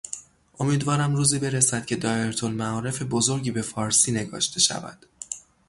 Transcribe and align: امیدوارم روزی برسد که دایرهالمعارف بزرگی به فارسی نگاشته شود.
امیدوارم 0.59 1.15
روزی 1.15 1.39
برسد 1.39 1.85
که 1.85 1.95
دایرهالمعارف 1.95 3.01
بزرگی 3.01 3.51
به 3.51 3.61
فارسی 3.61 4.11
نگاشته 4.11 4.59
شود. 4.59 5.05